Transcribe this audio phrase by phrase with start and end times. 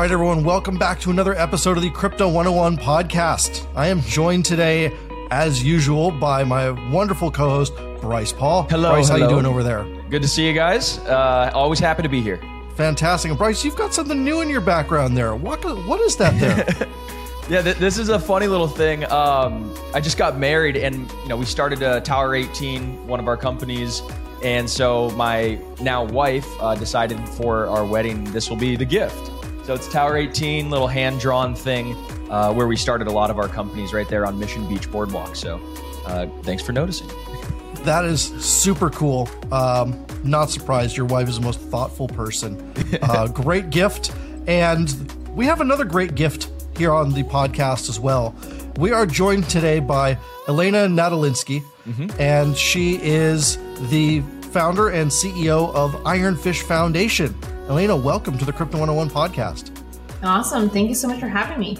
[0.00, 3.66] right, everyone, welcome back to another episode of the Crypto 101 podcast.
[3.76, 4.96] I am joined today,
[5.30, 8.62] as usual, by my wonderful co-host Bryce Paul.
[8.70, 9.08] Hello, Bryce.
[9.08, 9.20] hello.
[9.20, 9.84] How you doing over there?
[10.08, 10.96] Good to see you guys.
[11.00, 12.40] Uh, always happy to be here.
[12.76, 13.28] Fantastic.
[13.28, 15.34] And Bryce, you've got something new in your background there.
[15.34, 16.88] What what is that there?
[17.50, 19.04] Yeah, th- this is a funny little thing.
[19.10, 23.26] Um, I just got married, and you know, we started uh, Tower 18, one of
[23.26, 24.02] our companies,
[24.44, 29.32] and so my now wife uh, decided for our wedding this will be the gift.
[29.70, 31.94] So it's Tower 18, little hand drawn thing
[32.28, 35.36] uh, where we started a lot of our companies right there on Mission Beach Boardwalk.
[35.36, 35.60] So
[36.06, 37.06] uh, thanks for noticing.
[37.84, 39.28] that is super cool.
[39.52, 40.96] Um, not surprised.
[40.96, 42.74] Your wife is the most thoughtful person.
[43.00, 44.12] Uh, great gift.
[44.48, 44.90] And
[45.36, 48.34] we have another great gift here on the podcast as well.
[48.76, 50.18] We are joined today by
[50.48, 51.62] Elena Nadolinski,
[52.18, 53.56] and she is
[53.90, 57.36] the founder and CEO of Ironfish Foundation.
[57.70, 59.70] Elena, welcome to the Crypto 101 podcast.
[60.24, 60.68] Awesome.
[60.68, 61.78] Thank you so much for having me.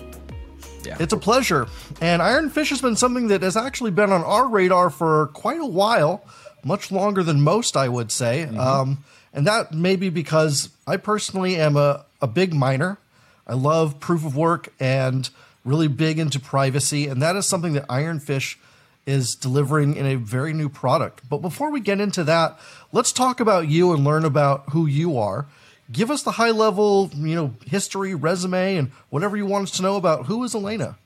[0.85, 0.97] Yeah.
[1.01, 1.67] It's a pleasure.
[2.01, 5.67] And Ironfish has been something that has actually been on our radar for quite a
[5.67, 6.25] while,
[6.63, 8.45] much longer than most, I would say.
[8.45, 9.03] Um,
[9.35, 12.99] and that may be because I personally am a, a big miner.
[13.45, 15.29] I love proof of work and
[15.65, 17.09] really big into privacy.
[17.09, 18.59] And that is something that Ironfish
[19.07, 21.29] is delivering in a very new product.
[21.29, 22.61] But before we get into that,
[22.93, 25.47] let's talk about you and learn about who you are.
[25.93, 29.83] Give us the high level, you know, history, resume, and whatever you want us to
[29.83, 30.97] know about who is Elena.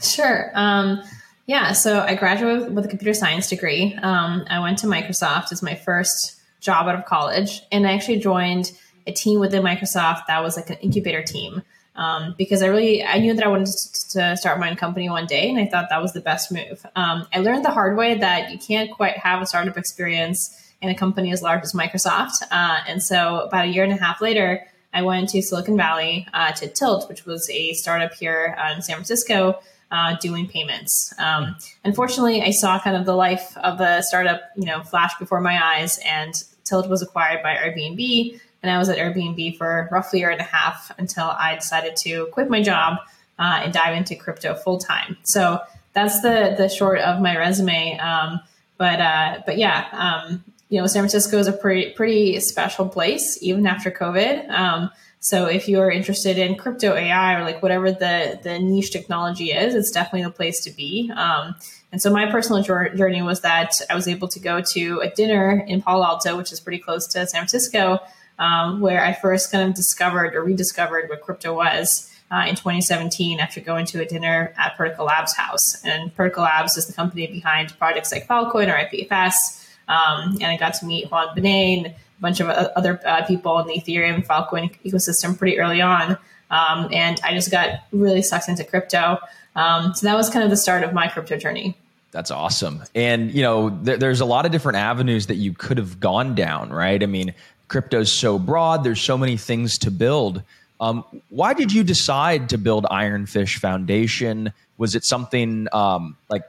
[0.00, 0.50] Sure.
[0.54, 1.02] Um,
[1.46, 1.72] yeah.
[1.72, 3.94] So I graduated with a computer science degree.
[4.02, 8.18] Um, I went to Microsoft as my first job out of college, and I actually
[8.18, 8.72] joined
[9.06, 11.62] a team within Microsoft that was like an incubator team.
[11.96, 13.68] Um, because I really I knew that I wanted
[14.10, 16.84] to, start my own company one day, and I thought that was the best move.
[16.96, 20.90] Um, I learned the hard way that you can't quite have a startup experience in
[20.90, 22.42] a company as large as Microsoft.
[22.50, 26.26] Uh, and so about a year and a half later, I went to Silicon Valley
[26.32, 29.58] uh, to Tilt, which was a startup here uh, in San Francisco
[29.90, 31.12] uh, doing payments.
[31.18, 35.40] Um, unfortunately, I saw kind of the life of a startup, you know, flash before
[35.40, 36.34] my eyes, and
[36.64, 38.40] Tilt was acquired by Airbnb.
[38.62, 41.96] And I was at Airbnb for roughly a year and a half until I decided
[41.96, 42.98] to quit my job
[43.38, 45.18] uh, and dive into crypto full time.
[45.24, 45.60] So
[45.92, 47.98] that's the the short of my resume.
[47.98, 48.40] Um,
[48.78, 50.44] but uh, but yeah, um,
[50.74, 54.50] you know, San Francisco is a pretty pretty special place even after COVID.
[54.50, 54.90] Um,
[55.20, 59.76] so if you're interested in crypto AI or like whatever the the niche technology is,
[59.76, 61.12] it's definitely the place to be.
[61.14, 61.54] Um,
[61.92, 65.64] and so my personal journey was that I was able to go to a dinner
[65.68, 68.00] in Palo Alto, which is pretty close to San Francisco,
[68.40, 72.10] um, where I first kind of discovered or rediscovered what crypto was.
[72.32, 76.76] Uh, in 2017, after going to a dinner at Protocol Labs house, and Protocol Labs
[76.76, 81.10] is the company behind projects like Filecoin or IPFS, um, and I got to meet
[81.10, 85.80] Juan Benet a bunch of other uh, people in the Ethereum Filecoin ecosystem pretty early
[85.80, 86.16] on.
[86.50, 89.18] Um, and I just got really sucked into crypto.
[89.56, 91.76] Um, so that was kind of the start of my crypto journey.
[92.12, 92.84] That's awesome.
[92.94, 96.36] And, you know, there, there's a lot of different avenues that you could have gone
[96.36, 97.02] down, right?
[97.02, 97.34] I mean,
[97.66, 100.42] crypto's so broad, there's so many things to build.
[100.80, 104.52] Um, why did you decide to build Ironfish Foundation?
[104.78, 106.42] Was it something um, like,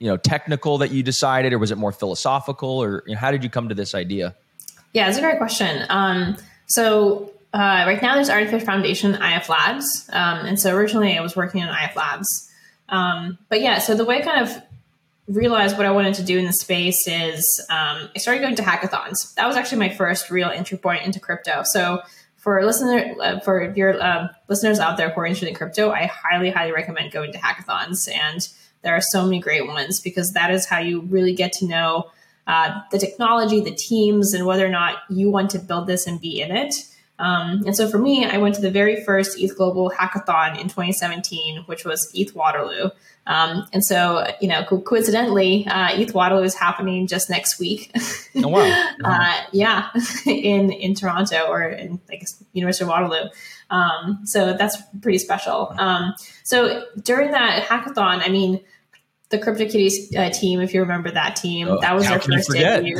[0.00, 3.30] you know, technical that you decided, or was it more philosophical, or you know, how
[3.30, 4.34] did you come to this idea?
[4.92, 5.86] Yeah, it's a great question.
[5.88, 11.20] Um, so uh, right now there's Ironfish Foundation, IF Labs, um, and so originally I
[11.20, 12.50] was working on IF Labs.
[12.88, 14.62] Um, but yeah, so the way I kind of
[15.28, 18.62] realized what I wanted to do in the space is um, I started going to
[18.62, 19.34] hackathons.
[19.34, 21.62] That was actually my first real entry point into crypto.
[21.64, 22.02] So
[22.36, 26.06] for listener uh, for your uh, listeners out there who are interested in crypto, I
[26.06, 28.08] highly, highly recommend going to hackathons.
[28.12, 28.48] And
[28.82, 32.10] there are so many great ones because that is how you really get to know
[32.46, 36.20] uh, the technology, the teams, and whether or not you want to build this and
[36.20, 36.74] be in it.
[37.20, 40.68] Um, and so for me, I went to the very first ETH Global Hackathon in
[40.68, 42.90] 2017, which was ETH Waterloo.
[43.26, 47.94] Um, and so, you know, co- coincidentally, uh, ETH Waterloo is happening just next week.
[48.42, 48.88] Oh, wow.
[49.04, 49.88] uh, yeah,
[50.26, 53.28] in in Toronto or in I guess University of Waterloo.
[53.70, 55.72] Um, so that's pretty special.
[55.78, 56.14] Um,
[56.44, 58.60] so during that hackathon, I mean,
[59.30, 62.98] the CryptoKitties uh, team, if you remember that team, Oh, that was their first debut.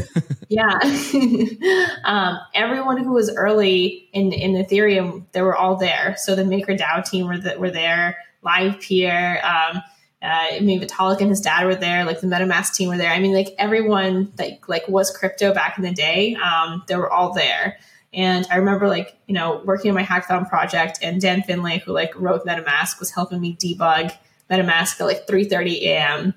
[0.48, 0.78] yeah,
[2.04, 6.14] um, everyone who was early in in Ethereum, they were all there.
[6.18, 9.42] So the MakerDAO team were the, were there, Livepeer.
[9.42, 9.82] Um,
[10.22, 12.04] uh, I mean, Vitalik and his dad were there.
[12.04, 13.10] Like the MetaMask team were there.
[13.10, 17.10] I mean, like everyone that like was crypto back in the day, um, they were
[17.10, 17.78] all there.
[18.12, 21.92] And I remember like you know working on my hackathon project, and Dan Finlay, who
[21.92, 24.12] like wrote MetaMask, was helping me debug
[24.50, 26.34] MetaMask at like 3:30 a.m.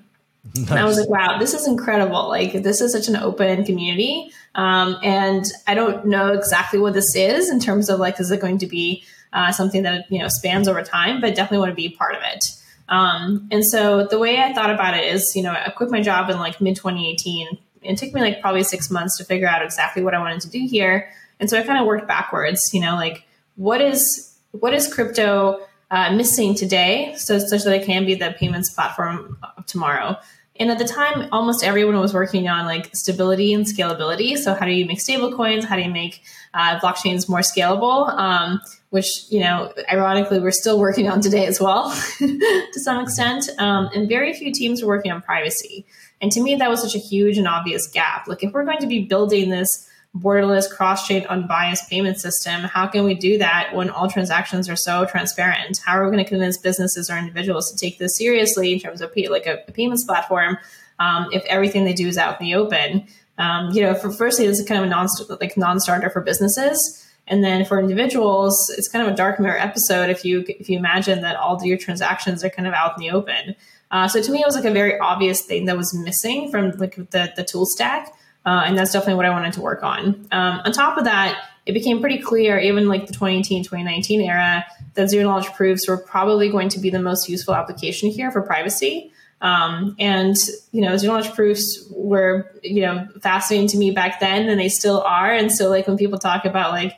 [0.56, 2.28] And I was like, wow, this is incredible.
[2.28, 4.30] Like, this is such an open community.
[4.54, 8.42] Um, and I don't know exactly what this is in terms of like, is it
[8.42, 9.02] going to be
[9.34, 12.22] uh, something that you know spans over time, but definitely want to be part of
[12.24, 12.52] it.
[12.88, 16.00] Um, and so the way I thought about it is, you know, I quit my
[16.00, 17.58] job in like mid 2018.
[17.82, 20.50] It took me like probably six months to figure out exactly what I wanted to
[20.50, 21.10] do here.
[21.40, 23.24] And so I kind of worked backwards, you know, like
[23.56, 25.60] what is what is crypto
[25.90, 30.16] uh, missing today, so such that it can be the payments platform of tomorrow.
[30.60, 34.36] And at the time, almost everyone was working on like stability and scalability.
[34.36, 35.64] So how do you make stable coins?
[35.64, 36.22] How do you make
[36.54, 38.08] uh, blockchains more scalable?
[38.16, 38.60] Um,
[38.90, 43.50] which, you know, ironically, we're still working on today as well to some extent.
[43.58, 45.84] Um, and very few teams were working on privacy.
[46.20, 48.28] And to me, that was such a huge and obvious gap.
[48.28, 52.62] Like if we're going to be building this borderless, cross-chain, unbiased payment system.
[52.62, 55.80] How can we do that when all transactions are so transparent?
[55.84, 59.00] How are we going to convince businesses or individuals to take this seriously in terms
[59.00, 60.56] of pay, like a, a, payments platform
[61.00, 63.06] um, if everything they do is out in the open?
[63.38, 65.08] Um, you know, for firstly, this is kind of a non
[65.40, 67.00] like non-starter for businesses.
[67.26, 70.78] And then for individuals, it's kind of a dark mirror episode if you if you
[70.78, 73.56] imagine that all your transactions are kind of out in the open.
[73.90, 76.70] Uh, so to me, it was like a very obvious thing that was missing from
[76.72, 78.12] like the the tool stack.
[78.46, 80.26] Uh, and that's definitely what I wanted to work on.
[80.30, 84.66] Um, on top of that, it became pretty clear, even like the 2018, 2019 era,
[84.94, 88.42] that zero knowledge proofs were probably going to be the most useful application here for
[88.42, 89.12] privacy.
[89.40, 90.36] Um, and
[90.72, 94.68] you know, zero knowledge proofs were you know fascinating to me back then, and they
[94.68, 95.32] still are.
[95.32, 96.96] And so, like when people talk about like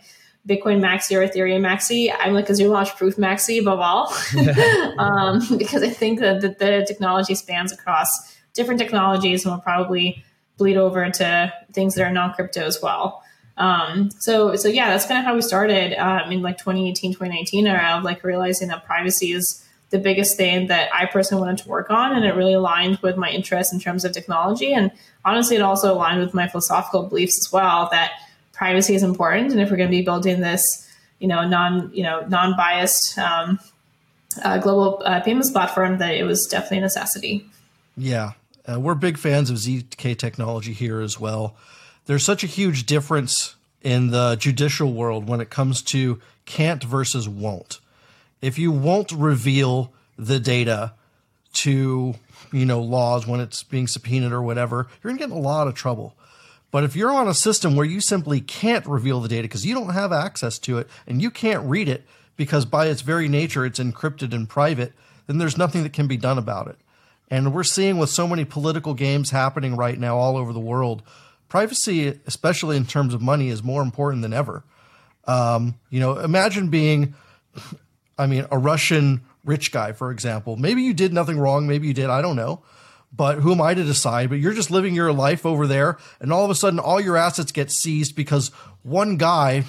[0.48, 4.14] Bitcoin Maxi or Ethereum Maxi, I'm like a zero knowledge proof Maxi above all,
[4.98, 10.24] um, because I think that the, the technology spans across different technologies and will probably
[10.56, 13.22] bleed over to things that are non-crypto as well.
[13.58, 17.66] Um, so, so yeah, that's kind of how we started um, in like 2018, 2019
[17.66, 21.68] era of like realizing that privacy is the biggest thing that I personally wanted to
[21.68, 22.14] work on.
[22.14, 24.72] And it really aligned with my interests in terms of technology.
[24.72, 24.90] And
[25.24, 28.12] honestly, it also aligned with my philosophical beliefs as well that
[28.52, 29.52] privacy is important.
[29.52, 30.62] And if we're going to be building this,
[31.18, 33.58] you know, non, you know, non-biased um,
[34.42, 37.46] uh, global uh, payments platform, that it was definitely a necessity.
[37.96, 38.32] Yeah,
[38.70, 41.56] uh, we're big fans of ZK technology here as well.
[42.06, 47.28] There's such a huge difference in the judicial world when it comes to can't versus
[47.28, 47.80] won't.
[48.40, 50.94] If you won't reveal the data
[51.54, 52.14] to,
[52.52, 55.40] you know, laws when it's being subpoenaed or whatever, you're going to get in a
[55.40, 56.14] lot of trouble.
[56.70, 59.74] But if you're on a system where you simply can't reveal the data because you
[59.74, 62.04] don't have access to it and you can't read it
[62.36, 64.92] because by its very nature it's encrypted and private,
[65.26, 66.76] then there's nothing that can be done about it.
[67.28, 71.02] And we're seeing with so many political games happening right now all over the world,
[71.48, 74.64] privacy, especially in terms of money, is more important than ever.
[75.24, 77.14] Um, you know, imagine being,
[78.16, 80.56] I mean, a Russian rich guy, for example.
[80.56, 81.66] Maybe you did nothing wrong.
[81.66, 82.10] Maybe you did.
[82.10, 82.62] I don't know.
[83.12, 84.28] But who am I to decide?
[84.28, 87.16] But you're just living your life over there, and all of a sudden, all your
[87.16, 88.48] assets get seized because
[88.82, 89.64] one guy,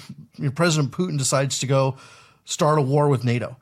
[0.54, 1.96] President Putin, decides to go
[2.44, 3.56] start a war with NATO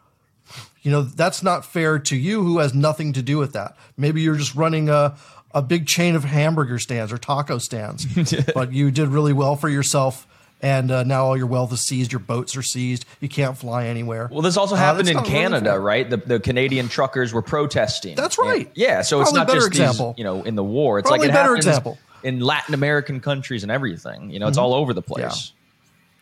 [0.87, 3.77] you know that's not fair to you who has nothing to do with that.
[3.97, 5.17] Maybe you're just running a,
[5.53, 8.07] a big chain of hamburger stands or taco stands
[8.55, 10.29] but you did really well for yourself
[10.63, 13.87] and uh, now all your wealth is seized your boats are seized you can't fly
[13.87, 14.29] anywhere.
[14.31, 16.09] Well this also uh, happened in canada really right?
[16.09, 18.15] The, the canadian truckers were protesting.
[18.15, 18.69] That's right.
[18.69, 20.13] And, yeah so Probably it's not just example.
[20.13, 21.01] These, you know in the war.
[21.01, 21.99] It's Probably like it better happens example.
[22.23, 24.31] in latin american countries and everything.
[24.31, 24.67] You know it's mm-hmm.
[24.67, 25.53] all over the place.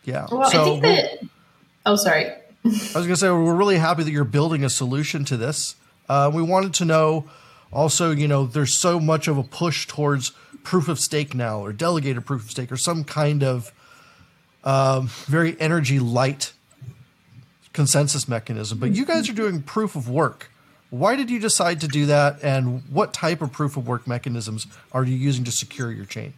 [0.05, 0.27] Yeah, yeah.
[0.35, 1.29] well so, i think that
[1.85, 2.31] oh sorry
[2.65, 5.75] I was going to say we're really happy that you're building a solution to this.
[6.09, 7.29] Uh, we wanted to know
[7.71, 10.31] also, you know, there's so much of a push towards
[10.63, 13.71] proof of stake now, or delegated proof of stake, or some kind of
[14.63, 16.53] um, very energy light
[17.71, 18.79] consensus mechanism.
[18.79, 20.49] But you guys are doing proof of work.
[20.89, 24.65] Why did you decide to do that, and what type of proof of work mechanisms
[24.91, 26.33] are you using to secure your chain?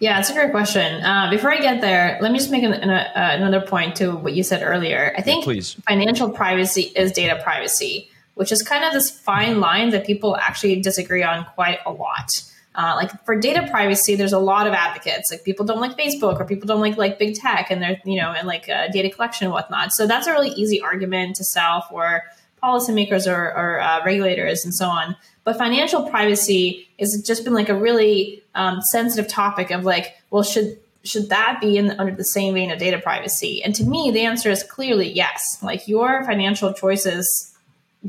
[0.00, 1.02] Yeah, it's a great question.
[1.02, 4.12] Uh, before I get there, let me just make an, an, uh, another point to
[4.12, 5.14] what you said earlier.
[5.16, 9.90] I think yeah, financial privacy is data privacy, which is kind of this fine line
[9.90, 12.28] that people actually disagree on quite a lot.
[12.74, 15.30] Uh, like for data privacy, there's a lot of advocates.
[15.30, 18.20] Like people don't like Facebook, or people don't like like big tech, and they're you
[18.20, 19.92] know and like uh, data collection and whatnot.
[19.92, 22.24] So that's a really easy argument to sell for
[22.60, 25.14] policymakers or, or uh, regulators and so on.
[25.44, 30.42] But financial privacy has just been like a really um, sensitive topic of like, well,
[30.42, 33.62] should should that be in under the same vein of data privacy?
[33.62, 35.58] And to me, the answer is clearly yes.
[35.62, 37.54] Like your financial choices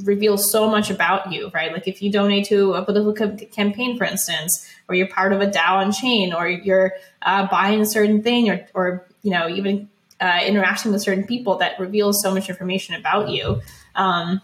[0.04, 1.72] reveal so much about you, right?
[1.72, 5.48] Like if you donate to a political campaign, for instance, or you're part of a
[5.48, 9.89] DAO on chain, or you're uh, buying a certain thing, or or you know even
[10.22, 13.62] uh, interacting with certain people, that reveals so much information about you.
[13.96, 14.42] Um,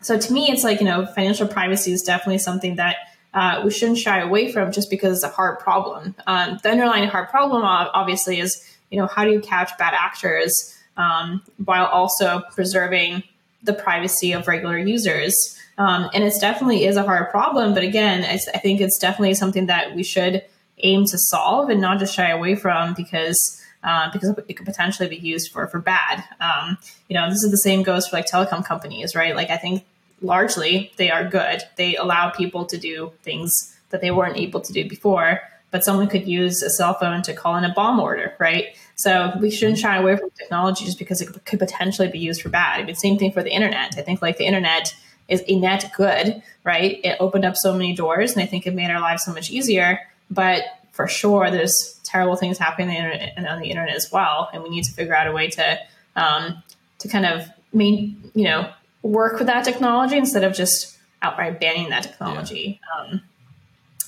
[0.00, 2.96] so to me, it's like, you know, financial privacy is definitely something that
[3.32, 6.14] uh, we shouldn't shy away from just because it's a hard problem.
[6.26, 10.76] Um, the underlying hard problem, obviously, is, you know, how do you catch bad actors?
[11.00, 13.22] um, while also preserving
[13.62, 15.34] the privacy of regular users.
[15.78, 17.74] Um, and it definitely is a hard problem.
[17.74, 20.44] But again, I, I think it's definitely something that we should
[20.78, 25.08] aim to solve and not just shy away from because uh, because it could potentially
[25.08, 26.22] be used for for bad.
[26.38, 26.76] Um,
[27.08, 29.34] you know, this is the same goes for like telecom companies, right?
[29.34, 29.84] Like I think
[30.20, 31.62] largely they are good.
[31.76, 35.40] They allow people to do things that they weren't able to do before.
[35.70, 38.76] But someone could use a cell phone to call in a bomb order, right?
[38.96, 42.48] So we shouldn't shy away from technology just because it could potentially be used for
[42.48, 42.80] bad.
[42.80, 43.94] I mean, same thing for the internet.
[43.96, 44.94] I think like the internet
[45.28, 47.00] is a net good, right?
[47.04, 49.48] It opened up so many doors, and I think it made our lives so much
[49.50, 50.00] easier.
[50.28, 54.50] But for sure, there's terrible things happening on the internet, on the internet as well,
[54.52, 55.78] and we need to figure out a way to
[56.16, 56.62] um,
[56.98, 58.70] to kind of main, you know,
[59.02, 62.80] work with that technology instead of just outright banning that technology.
[62.96, 63.12] Yeah.
[63.12, 63.22] Um,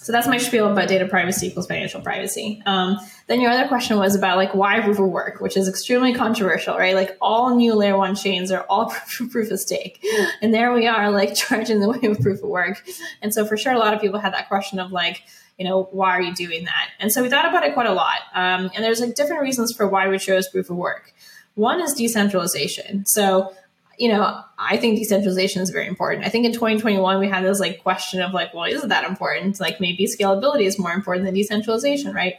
[0.03, 2.61] so that's my spiel about data privacy equals financial privacy.
[2.67, 6.13] Um, then your other question was about like why proof of work, which is extremely
[6.13, 6.97] controversial, right?
[6.97, 8.93] Like all new layer one chains are all
[9.31, 10.05] proof of stake,
[10.43, 12.85] and there we are like charging the way of proof of work.
[13.23, 15.23] And so for sure, a lot of people had that question of like,
[15.57, 16.91] you know, why are you doing that?
[16.99, 18.19] And so we thought about it quite a lot.
[18.35, 21.15] Um, and there's like different reasons for why we chose proof of work.
[21.55, 23.07] One is decentralization.
[23.07, 23.55] So
[24.03, 26.27] you know, I think decentralization is very important.
[26.27, 29.61] I think in 2021 we had this like question of like, well, is that important?
[29.61, 32.35] Like maybe scalability is more important than decentralization, right?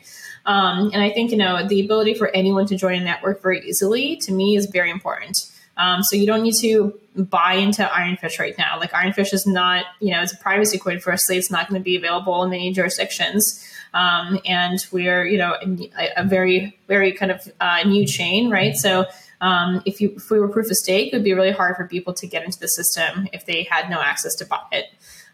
[0.46, 3.66] Um, and I think you know the ability for anyone to join a network very
[3.66, 5.38] easily to me is very important.
[5.78, 8.78] Um, so you don't need to buy into Ironfish right now.
[8.78, 11.00] Like Ironfish is not, you know, it's a privacy coin.
[11.00, 13.66] Firstly, it's not going to be available in many jurisdictions.
[13.94, 15.56] Um, and we're, you know,
[15.98, 18.76] a, a very, very kind of uh, new chain, right?
[18.76, 19.06] So
[19.44, 21.86] um, if you if we were proof of stake, it would be really hard for
[21.86, 24.86] people to get into the system if they had no access to buy it.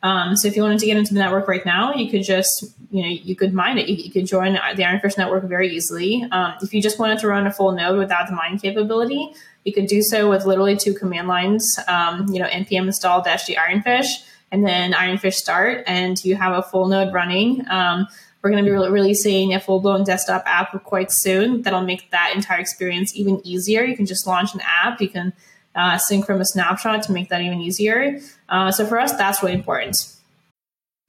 [0.02, 2.66] Um, so if you wanted to get into the network right now, you could just
[2.90, 3.88] you know you could mine it.
[3.88, 6.26] You, you could join the Ironfish network very easily.
[6.32, 9.32] Um, if you just wanted to run a full node without the mine capability,
[9.64, 11.78] you could do so with literally two command lines.
[11.88, 14.08] Um, you know npm install dash d ironfish
[14.52, 17.64] and then ironfish start, and you have a full node running.
[18.42, 22.10] We're going to be re- releasing a full blown desktop app quite soon that'll make
[22.12, 23.84] that entire experience even easier.
[23.84, 25.02] You can just launch an app.
[25.02, 25.34] You can
[25.76, 28.20] uh, sync from a snapshot to make that even easier.
[28.48, 30.16] Uh, so for us, that's really important.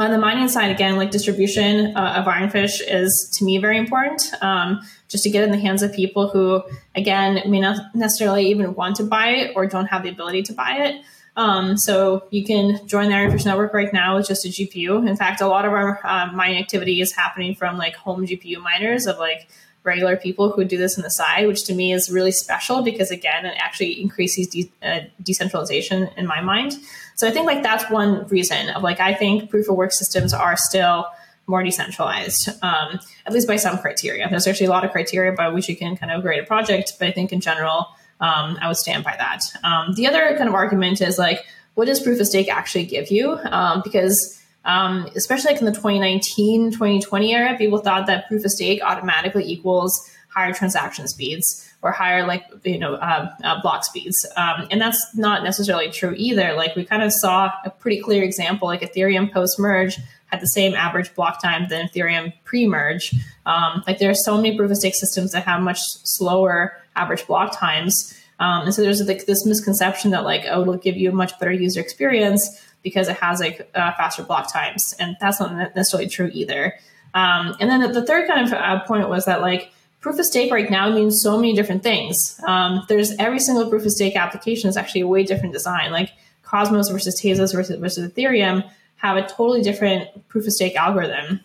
[0.00, 4.22] On the mining side, again, like distribution uh, of Ironfish is to me very important.
[4.40, 6.62] Um, just to get in the hands of people who,
[6.94, 10.54] again, may not necessarily even want to buy it or don't have the ability to
[10.54, 11.04] buy it.
[11.36, 15.06] Um, so you can join the Ironfish network right now with just a GPU.
[15.06, 18.56] In fact, a lot of our uh, mining activity is happening from like home GPU
[18.58, 19.50] miners of like
[19.82, 23.10] regular people who do this on the side, which to me is really special because
[23.10, 26.76] again, it actually increases de- uh, decentralization in my mind.
[27.20, 30.32] So I think like that's one reason of like I think proof of work systems
[30.32, 31.04] are still
[31.46, 34.26] more decentralized, um, at least by some criteria.
[34.30, 36.94] There's actually a lot of criteria by which you can kind of grade a project,
[36.98, 37.88] but I think in general,
[38.20, 39.42] um, I would stand by that.
[39.62, 43.10] Um, the other kind of argument is like, what does proof of stake actually give
[43.10, 43.38] you?
[43.50, 48.50] Um, because um, especially like in the 2019, 2020 era, people thought that proof of
[48.50, 54.26] stake automatically equals higher transaction speeds or higher like you know uh, uh, block speeds.
[54.36, 56.54] Um, and that's not necessarily true either.
[56.54, 60.46] Like we kind of saw a pretty clear example like ethereum post merge had the
[60.46, 63.12] same average block time than ethereum pre-merge.
[63.46, 67.26] Um, like there are so many proof of stake systems that have much slower average
[67.26, 68.16] block times.
[68.38, 71.38] Um, and so there's like this misconception that like oh it'll give you a much
[71.38, 74.94] better user experience because it has like uh, faster block times.
[74.98, 76.74] And that's not necessarily true either.
[77.12, 80.50] Um, and then the third kind of uh, point was that like proof of stake
[80.50, 82.40] right now means so many different things.
[82.46, 85.92] Um, there's every single proof of stake application is actually a way different design.
[85.92, 86.10] Like
[86.42, 91.40] Cosmos versus Tezos versus, versus Ethereum have a totally different proof of stake algorithm.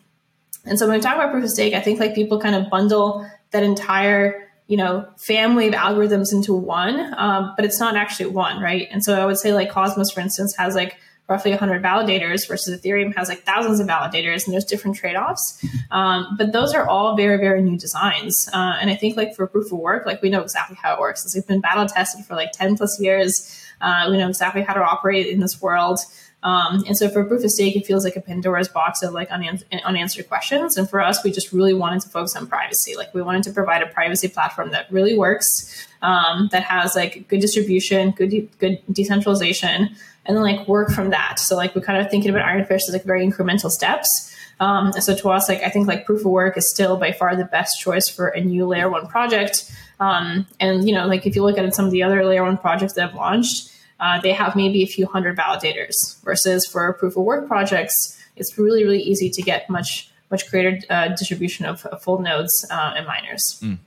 [0.65, 2.69] And so when we talk about proof of stake, I think like people kind of
[2.69, 8.25] bundle that entire you know family of algorithms into one um, but it's not actually
[8.25, 11.81] one right and so i would say like cosmos for instance has like roughly 100
[11.81, 15.63] validators versus ethereum has like thousands of validators and there's different trade-offs.
[15.91, 18.49] Um, but those are all very very new designs.
[18.53, 20.99] Uh, and i think like for proof of work like we know exactly how it
[20.99, 21.25] works.
[21.25, 23.61] It's been battle tested for like 10 plus years.
[23.81, 25.99] Uh, we know exactly how to operate in this world.
[26.45, 29.31] Um, and so for proof of stake, it feels like a Pandora's box of like
[29.31, 30.77] unanswered questions.
[30.77, 32.95] And for us, we just really wanted to focus on privacy.
[32.95, 37.27] Like we wanted to provide a privacy platform that really works, um, that has like
[37.27, 41.39] good distribution, good de- good decentralization, and then like work from that.
[41.39, 44.31] So like we're kind of thinking about Ironfish as like very incremental steps.
[44.59, 47.35] Um, so to us, like I think like proof of work is still by far
[47.35, 49.71] the best choice for a new layer one project.
[49.99, 52.57] Um, and you know, like if you look at some of the other layer one
[52.57, 57.15] projects that have launched, uh, they have maybe a few hundred validators versus for proof
[57.15, 61.85] of work projects it's really really easy to get much much greater uh, distribution of,
[61.87, 63.77] of, full nodes uh, and miners mm.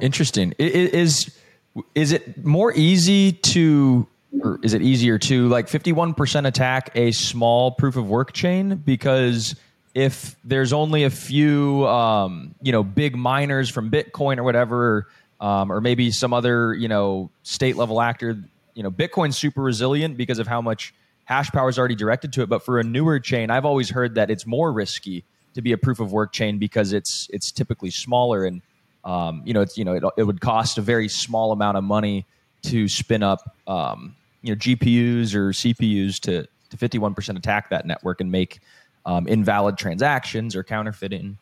[0.00, 1.30] interesting is
[1.94, 4.06] is it more easy to
[4.42, 9.56] or is it easier to like 51% attack a small proof of work chain because
[9.94, 15.08] if there's only a few um, you know big miners from bitcoin or whatever
[15.40, 18.36] um, or maybe some other you know state level actor
[18.76, 22.42] you know, Bitcoin's super resilient because of how much hash power is already directed to
[22.42, 22.48] it.
[22.48, 25.78] But for a newer chain, I've always heard that it's more risky to be a
[25.78, 28.60] proof of work chain because it's it's typically smaller and
[29.04, 31.84] um, you know it's you know it, it would cost a very small amount of
[31.84, 32.26] money
[32.66, 38.20] to spin up um, you know GPUs or CPUs to to 51% attack that network
[38.20, 38.58] and make
[39.04, 41.38] um, invalid transactions or counterfeiting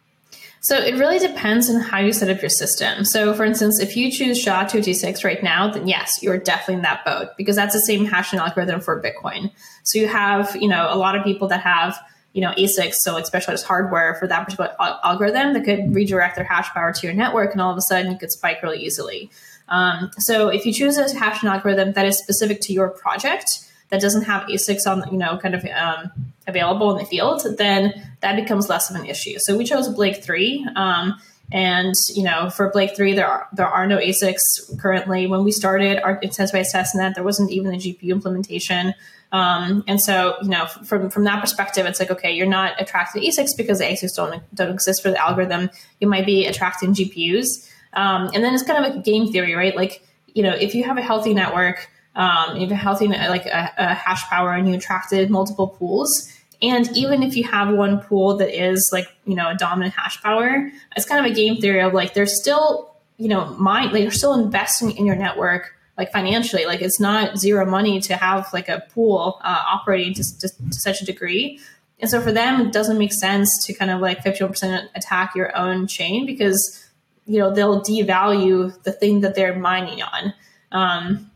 [0.64, 3.04] so it really depends on how you set up your system.
[3.04, 7.04] So for instance, if you choose SHA-256 right now, then yes, you're definitely in that
[7.04, 9.50] boat because that's the same hashing algorithm for Bitcoin.
[9.82, 11.98] So you have, you know, a lot of people that have,
[12.34, 16.44] you know, ASICs, so like specialized hardware for that particular algorithm that could redirect their
[16.44, 19.30] hash power to your network and all of a sudden you could spike really easily.
[19.68, 24.00] Um, so if you choose a hashing algorithm that is specific to your project, that
[24.00, 26.10] doesn't have ASICs on, you know, kind of um,
[26.48, 29.36] available in the field, then that becomes less of an issue.
[29.38, 30.66] So we chose Blake three.
[30.74, 31.20] Um,
[31.54, 35.28] and you know, for Blake three, there are there are no ASICs currently.
[35.28, 38.92] When we started our incentivized testnet, there wasn't even a GPU implementation.
[39.30, 43.22] Um, and so, you know, from from that perspective, it's like okay, you're not attracted
[43.22, 45.70] to ASICs because the ASICs don't don't exist for the algorithm.
[46.00, 49.76] You might be attracting GPUs, um, and then it's kind of like game theory, right?
[49.76, 50.02] Like,
[50.34, 53.72] you know, if you have a healthy network, um, you have a healthy like a,
[53.78, 56.28] a hash power, and you attracted multiple pools,
[56.62, 60.22] and even if you have one pool that is like, you know, a dominant hash
[60.22, 64.02] power, it's kind of a game theory of like, there's still, you know, mind, like,
[64.02, 66.66] they're still investing in your network, like financially.
[66.66, 70.72] Like, it's not zero money to have like a pool uh, operating to, to, to
[70.72, 71.60] such a degree.
[72.00, 75.56] And so for them, it doesn't make sense to kind of like 51% attack your
[75.56, 76.86] own chain because,
[77.26, 80.34] you know, they'll devalue the thing that they're mining on.
[80.72, 81.30] Um,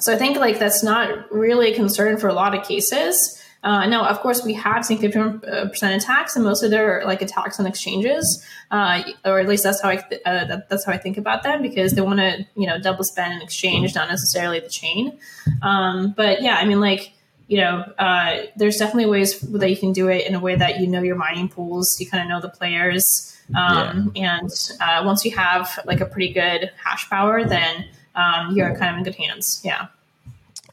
[0.00, 3.41] so I think like that's not really a concern for a lot of cases.
[3.62, 7.22] Uh, now, of course, we have seen 51% attacks, and most of them are like
[7.22, 10.92] attacks on exchanges, uh, or at least that's how I th- uh, that, that's how
[10.92, 14.08] I think about them because they want to you know double spend an exchange, not
[14.08, 15.18] necessarily the chain.
[15.62, 17.12] Um, but yeah, I mean, like
[17.46, 20.80] you know, uh, there's definitely ways that you can do it in a way that
[20.80, 24.38] you know your mining pools, you kind of know the players, um, yeah.
[24.38, 28.92] and uh, once you have like a pretty good hash power, then um, you're kind
[28.92, 29.60] of in good hands.
[29.64, 29.86] Yeah.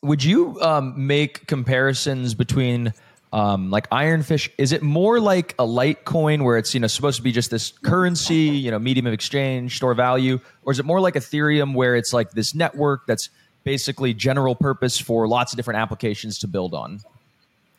[0.02, 2.94] Would you um, make comparisons between
[3.32, 4.50] um, like Ironfish?
[4.58, 7.72] Is it more like a Litecoin where it's you know supposed to be just this
[7.84, 11.96] currency, you know, medium of exchange, store value, or is it more like Ethereum where
[11.96, 13.30] it's like this network that's
[13.64, 17.02] basically general purpose for lots of different applications to build on?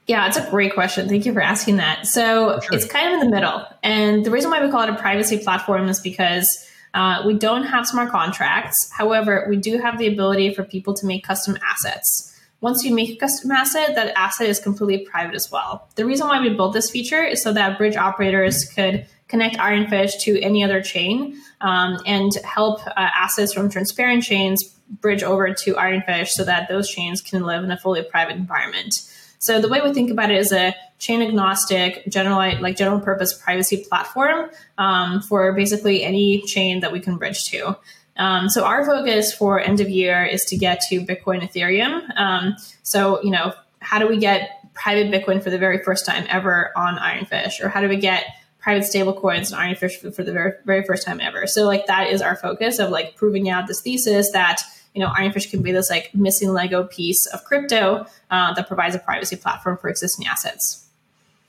[0.07, 1.09] Yeah, it's a great question.
[1.09, 2.07] Thank you for asking that.
[2.07, 2.73] So sure.
[2.73, 5.39] it's kind of in the middle, and the reason why we call it a privacy
[5.39, 8.91] platform is because uh, we don't have smart contracts.
[8.97, 12.27] However, we do have the ability for people to make custom assets.
[12.61, 15.89] Once you make a custom asset, that asset is completely private as well.
[15.95, 20.21] The reason why we built this feature is so that bridge operators could connect Ironfish
[20.23, 24.63] to any other chain um, and help uh, assets from transparent chains
[25.01, 29.03] bridge over to Ironfish so that those chains can live in a fully private environment.
[29.41, 33.33] So the way we think about it is a chain agnostic, general like general purpose
[33.33, 37.77] privacy platform um, for basically any chain that we can bridge to.
[38.19, 42.03] Um, so our focus for end of year is to get to Bitcoin, Ethereum.
[42.19, 46.27] Um, so you know, how do we get private Bitcoin for the very first time
[46.29, 48.27] ever on Ironfish, or how do we get
[48.59, 51.47] private stablecoins on Ironfish for, for the very, very first time ever?
[51.47, 54.61] So like that is our focus of like proving out this thesis that
[54.95, 58.95] you know, Ironfish can be this like missing Lego piece of crypto uh, that provides
[58.95, 60.87] a privacy platform for existing assets.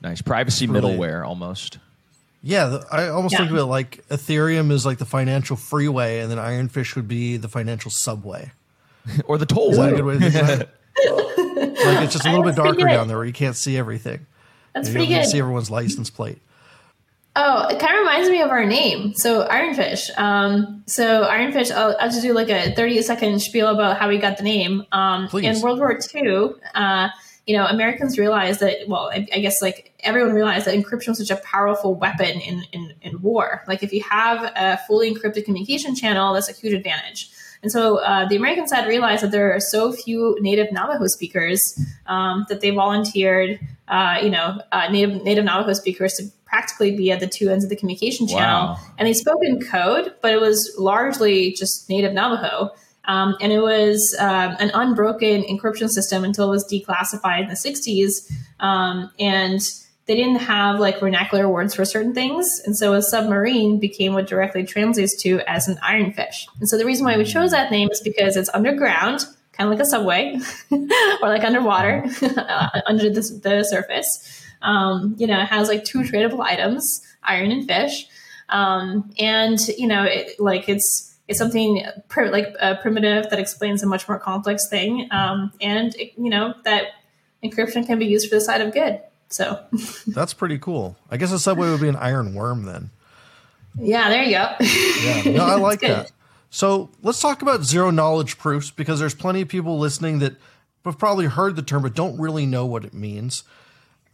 [0.01, 1.77] Nice privacy middleware almost.
[2.43, 3.39] Yeah, I almost Yeah.
[3.39, 7.38] think of it like Ethereum is like the financial freeway, and then Ironfish would be
[7.38, 8.51] the financial subway.
[9.25, 9.95] or the toll Is that a way.
[9.97, 10.69] good way to think it?
[11.86, 14.25] like it's just a little bit darker down there where you can't see everything.
[14.73, 15.30] That's you pretty don't good.
[15.30, 16.39] see everyone's license plate.
[17.33, 19.13] Oh, it kind of reminds me of our name.
[19.13, 20.09] So Ironfish.
[20.17, 21.71] Um, so Ironfish.
[21.71, 24.85] I'll, I'll just do like a thirty second spiel about how we got the name.
[24.91, 25.45] Um, Please.
[25.45, 27.07] in World War II, uh,
[27.47, 28.87] you know, Americans realized that.
[28.87, 32.63] Well, I, I guess like everyone realized that encryption was such a powerful weapon in,
[32.73, 33.63] in in war.
[33.65, 37.29] Like if you have a fully encrypted communication channel, that's a huge advantage.
[37.63, 41.61] And so uh, the American side realized that there are so few native Navajo speakers
[42.07, 47.09] um, that they volunteered, uh, you know, uh, native native Navajo speakers to practically be
[47.11, 48.73] at the two ends of the communication channel.
[48.73, 48.77] Wow.
[48.97, 52.71] And they spoke in code, but it was largely just native Navajo.
[53.05, 57.55] Um, and it was um, an unbroken encryption system until it was declassified in the
[57.55, 58.29] 60s.
[58.59, 59.61] Um, and
[60.07, 62.61] they didn't have like vernacular words for certain things.
[62.65, 66.47] And so a submarine became what directly translates to as an ironfish.
[66.59, 69.79] And so the reason why we chose that name is because it's underground, kind of
[69.79, 70.37] like a subway
[70.71, 74.40] or like underwater, uh, under the, the surface.
[74.62, 78.08] Um, you know, it has like two tradable items, iron and fish.
[78.50, 83.82] Um, and, you know, it, like it's, it's something pri- like uh, primitive that explains
[83.82, 85.08] a much more complex thing.
[85.12, 86.88] Um, and, it, you know, that
[87.43, 89.02] encryption can be used for the side of good.
[89.30, 89.63] So,
[90.08, 90.97] That's pretty cool.
[91.10, 92.89] I guess a subway would be an iron worm then.
[93.80, 94.50] yeah, there you go.
[94.60, 96.12] Yeah, no, I like that.
[96.50, 100.34] So let's talk about zero knowledge proofs because there's plenty of people listening that
[100.84, 103.45] have probably heard the term but don't really know what it means.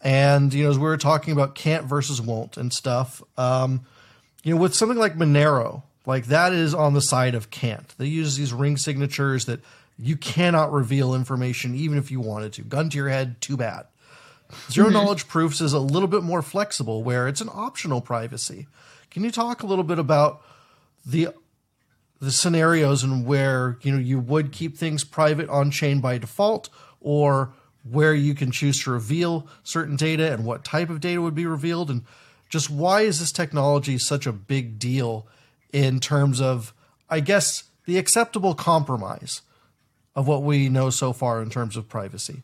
[0.02, 3.86] And you know, as we were talking about can't versus won't and stuff, um,
[4.44, 7.94] you know, with something like Monero, like that is on the side of can't.
[7.98, 9.60] They use these ring signatures that
[10.00, 12.62] you cannot reveal information even if you wanted to.
[12.64, 13.88] Gun to your head, too bad.
[14.70, 18.68] 0 knowledge proofs is a little bit more flexible where it's an optional privacy.
[19.10, 20.42] Can you talk a little bit about
[21.06, 21.30] the
[22.20, 26.70] the scenarios and where you know you would keep things private on chain by default
[27.00, 27.54] or
[27.92, 31.46] where you can choose to reveal certain data and what type of data would be
[31.46, 32.04] revealed and
[32.50, 35.28] just why is this technology such a big deal
[35.74, 36.74] in terms of
[37.10, 39.42] I guess the acceptable compromise
[40.16, 42.42] of what we know so far in terms of privacy.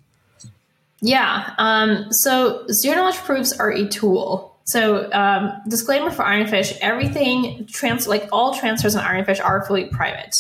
[1.02, 1.54] Yeah.
[1.58, 4.58] Um, so zero knowledge proofs are a tool.
[4.66, 10.34] So um, disclaimer for Ironfish: everything trans like all transfers on Ironfish are fully private.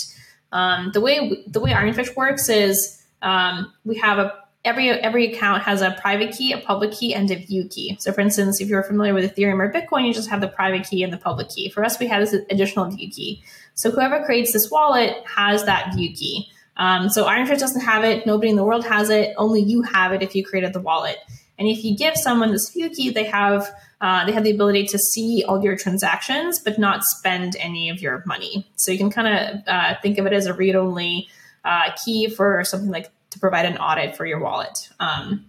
[0.53, 5.63] Um, the way the way Ironfish works is um, we have a every every account
[5.63, 7.97] has a private key, a public key, and a view key.
[7.99, 10.87] So, for instance, if you're familiar with Ethereum or Bitcoin, you just have the private
[10.87, 11.69] key and the public key.
[11.69, 13.43] For us, we have this additional view key.
[13.75, 16.49] So, whoever creates this wallet has that view key.
[16.77, 18.25] Um, so, Ironfish doesn't have it.
[18.25, 19.33] Nobody in the world has it.
[19.37, 21.17] Only you have it if you created the wallet.
[21.59, 23.69] And if you give someone this view key, they have
[24.01, 28.01] uh, they have the ability to see all your transactions, but not spend any of
[28.01, 28.67] your money.
[28.75, 31.29] So you can kind of uh, think of it as a read only
[31.63, 33.09] uh, key for something like
[33.43, 34.89] provide an audit for your wallet.
[35.01, 35.43] Um,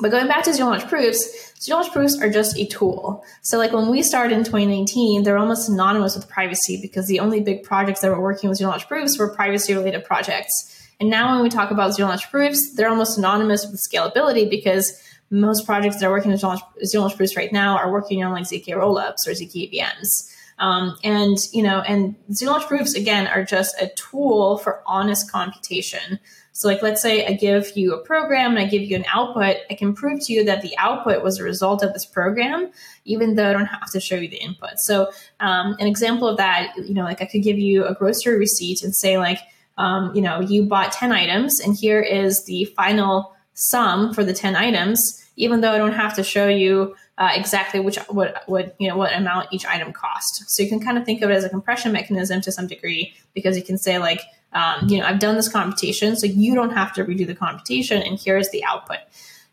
[0.00, 3.24] but going back to zero knowledge proofs, zero knowledge proofs are just a tool.
[3.40, 7.40] So like when we started in 2019, they're almost synonymous with privacy because the only
[7.40, 10.52] big projects that were working with zero knowledge proofs were privacy related projects.
[11.00, 14.92] And now when we talk about zero knowledge proofs, they're almost synonymous with scalability because
[15.30, 16.58] most projects that are working with zero
[16.92, 20.31] knowledge, proofs right now are working on like ZK rollups or ZK EVMs.
[20.62, 25.30] Um, and you know, and zero knowledge proofs again are just a tool for honest
[25.30, 26.20] computation.
[26.52, 29.56] So, like, let's say I give you a program and I give you an output.
[29.68, 32.70] I can prove to you that the output was a result of this program,
[33.04, 34.78] even though I don't have to show you the input.
[34.78, 38.38] So, um, an example of that, you know, like I could give you a grocery
[38.38, 39.40] receipt and say, like,
[39.78, 44.32] um, you know, you bought 10 items and here is the final sum for the
[44.32, 48.74] 10 items, even though I don't have to show you uh, exactly which what what
[48.78, 50.44] you know what amount each item cost.
[50.50, 53.14] So you can kind of think of it as a compression mechanism to some degree
[53.34, 54.22] because you can say like
[54.52, 58.02] um, you know I've done this computation, so you don't have to redo the computation,
[58.02, 58.98] and here's the output.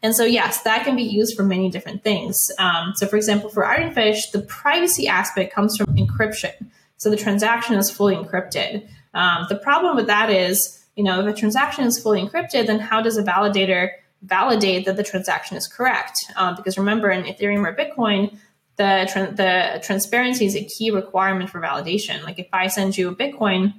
[0.01, 2.51] And so yes, that can be used for many different things.
[2.57, 6.53] Um, so for example, for Ironfish, the privacy aspect comes from encryption.
[6.97, 8.87] So the transaction is fully encrypted.
[9.13, 12.79] Um, the problem with that is, you know, if a transaction is fully encrypted, then
[12.79, 16.31] how does a validator validate that the transaction is correct.
[16.35, 18.37] Um, because remember, in Ethereum or Bitcoin,
[18.75, 22.23] the tra- the transparency is a key requirement for validation.
[22.23, 23.73] Like if I send you a Bitcoin,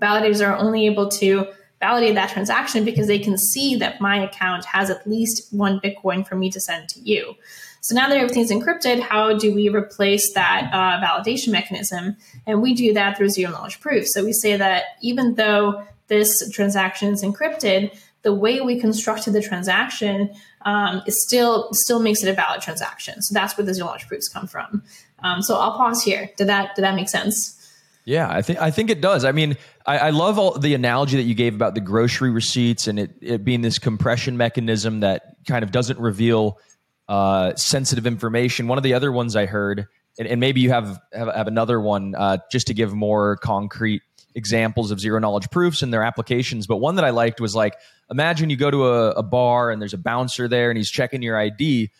[0.00, 1.48] validators are only able to
[1.80, 6.26] validate that transaction because they can see that my account has at least one Bitcoin
[6.26, 7.34] for me to send to you.
[7.80, 12.16] So now that everything's encrypted, how do we replace that uh, validation mechanism?
[12.46, 14.06] And we do that through zero knowledge proof.
[14.06, 19.42] So we say that even though this transaction is encrypted, the way we constructed the
[19.42, 20.32] transaction
[20.64, 23.20] um, is still still makes it a valid transaction.
[23.22, 24.82] So that's where the zero knowledge proofs come from.
[25.22, 26.30] Um, so I'll pause here.
[26.36, 27.58] Did that did that make sense?
[28.04, 29.24] Yeah, I think I think it does.
[29.24, 29.56] I mean,
[29.86, 33.12] I, I, love all the analogy that you gave about the grocery receipts and it,
[33.20, 36.58] it being this compression mechanism that kind of doesn't reveal
[37.08, 38.66] uh, sensitive information.
[38.66, 39.86] One of the other ones I heard,
[40.18, 44.02] and, and maybe you have have, have another one uh, just to give more concrete
[44.34, 46.66] examples of zero knowledge proofs and their applications.
[46.66, 47.74] But one that I liked was like,
[48.12, 51.22] imagine you go to a, a bar and there's a bouncer there and he's checking
[51.22, 51.90] your ID.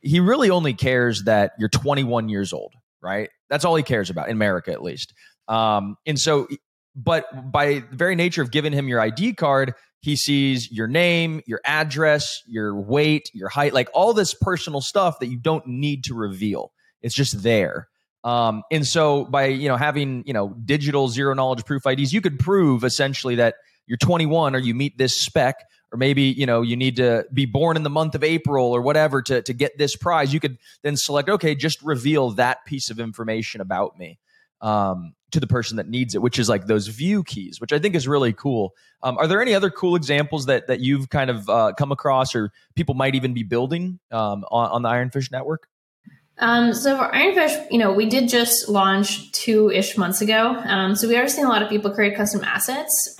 [0.00, 3.30] He really only cares that you're 21 years old, right?
[3.48, 5.14] That's all he cares about in America, at least.
[5.48, 6.46] Um, and so,
[6.94, 11.40] but by the very nature of giving him your ID card, he sees your name,
[11.46, 16.04] your address, your weight, your height, like all this personal stuff that you don't need
[16.04, 16.72] to reveal.
[17.02, 17.88] It's just there.
[18.22, 22.20] Um, and so by you know having you know digital zero knowledge proof IDs, you
[22.20, 23.54] could prove essentially that
[23.86, 27.46] you're 21 or you meet this spec, or maybe you know you need to be
[27.46, 30.32] born in the month of April or whatever to to get this prize.
[30.32, 34.18] You could then select okay, just reveal that piece of information about me
[34.60, 37.78] um, to the person that needs it, which is like those view keys, which I
[37.78, 38.74] think is really cool.
[39.02, 42.34] Um, are there any other cool examples that that you've kind of uh, come across,
[42.34, 45.68] or people might even be building um, on, on the Ironfish network?
[46.38, 50.56] Um, so for Ironfish, you know, we did just launch two ish months ago.
[50.64, 53.14] Um, so we are seeing a lot of people create custom assets.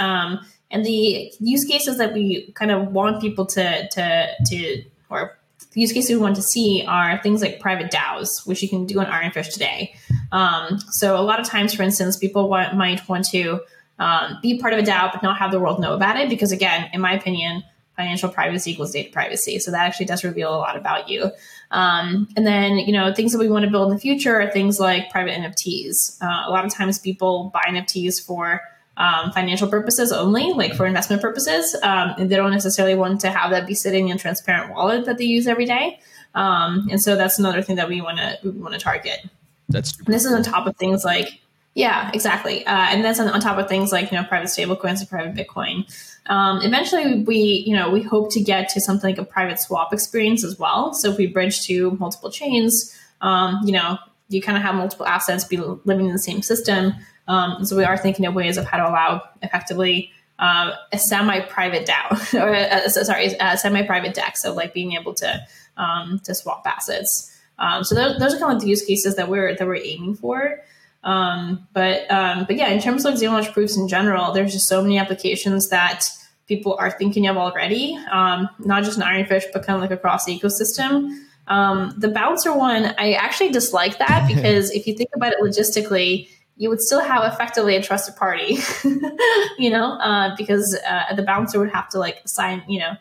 [0.71, 5.39] And the use cases that we kind of want people to, to, to, or
[5.75, 8.99] use cases we want to see are things like private DAOs, which you can do
[8.99, 9.95] on Ironfish today.
[10.33, 13.61] Um, so a lot of times, for instance, people want, might want to
[13.99, 16.29] um, be part of a DAO, but not have the world know about it.
[16.29, 17.63] Because again, in my opinion,
[17.97, 19.59] financial privacy equals data privacy.
[19.59, 21.31] So that actually does reveal a lot about you.
[21.71, 24.51] Um, and then, you know, things that we want to build in the future are
[24.51, 26.23] things like private NFTs.
[26.23, 28.61] Uh, a lot of times people buy NFTs for
[28.97, 31.77] um, financial purposes only, like for investment purposes.
[31.83, 35.05] Um, and they don't necessarily want to have that be sitting in a transparent wallet
[35.05, 36.01] that they use every day.
[36.35, 39.27] Um, and so that's another thing that we want to we want to target.
[39.69, 40.05] That's true.
[40.07, 41.41] this is on top of things like
[41.77, 42.65] yeah, exactly.
[42.65, 45.35] Uh, and that's on, on, top of things like you know private stablecoins and private
[45.35, 45.85] Bitcoin.
[46.25, 49.93] Um, eventually, we you know we hope to get to something like a private swap
[49.93, 50.95] experience as well.
[50.95, 55.07] So if we bridge to multiple chains, um, you know, you kind of have multiple
[55.07, 56.95] assets be living in the same system.
[57.29, 61.87] Um, so we are thinking of ways of how to allow effectively uh, a semi-private
[61.87, 64.43] DAO, or uh, sorry, a semi-private DEX.
[64.43, 67.33] So like being able to um, to swap assets.
[67.59, 70.17] Um, so those, those, are kind of the use cases that we're that we're aiming
[70.17, 70.61] for.
[71.05, 74.69] Um, but um, but yeah, in terms of zero knowledge proofs in general, there's just
[74.69, 76.05] so many applications that
[76.49, 80.25] people are thinking of already, um, not just in Ironfish, but kind of like across
[80.25, 81.23] the ecosystem.
[81.49, 86.29] Um, the bouncer one, I actually dislike that because if you think about it logistically,
[86.57, 88.59] you would still have effectively a trusted party,
[89.59, 92.95] you know, uh, because uh, the bouncer would have to like sign, you know,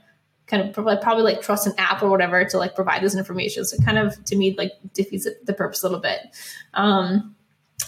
[0.48, 3.65] kind of probably, probably like trust an app or whatever to like provide this information.
[3.65, 6.20] So kind of to me like defeats the purpose a little bit.
[6.74, 7.36] Um,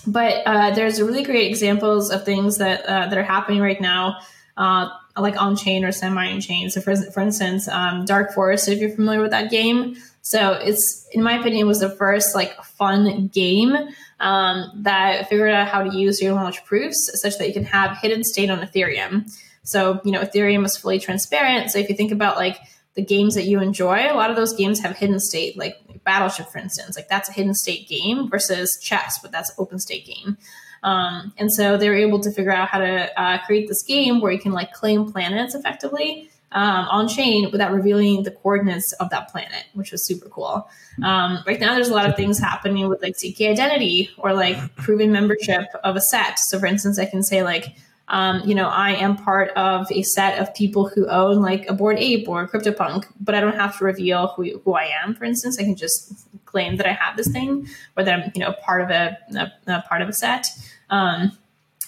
[0.05, 4.19] but uh, there's really great examples of things that uh, that are happening right now,
[4.55, 6.69] uh, like on chain or semi on chain.
[6.69, 11.07] So, for, for instance, um, Dark Forest, if you're familiar with that game, so it's
[11.11, 13.75] in my opinion was the first like fun game
[14.19, 17.97] um, that figured out how to use zero knowledge proofs such that you can have
[17.97, 19.29] hidden state on Ethereum.
[19.63, 21.71] So you know Ethereum is fully transparent.
[21.71, 22.59] So if you think about like
[22.95, 26.47] the games that you enjoy, a lot of those games have hidden state, like Battleship,
[26.47, 26.95] for instance.
[26.95, 30.37] Like that's a hidden state game versus chess, but that's open state game.
[30.83, 34.21] Um, and so they were able to figure out how to uh, create this game
[34.21, 39.09] where you can like claim planets effectively um, on chain without revealing the coordinates of
[39.09, 40.69] that planet, which was super cool.
[41.03, 44.75] Um, right now, there's a lot of things happening with like ZK identity or like
[44.75, 46.39] proven membership of a set.
[46.39, 47.75] So, for instance, I can say like
[48.09, 51.73] um, you know, I am part of a set of people who own like a
[51.73, 55.13] Bored Ape or CryptoPunk, but I don't have to reveal who, who I am.
[55.13, 56.13] For instance, I can just
[56.45, 59.51] claim that I have this thing or that I'm, you know, part of a, a,
[59.67, 60.47] a part of a set.
[60.89, 61.37] Um,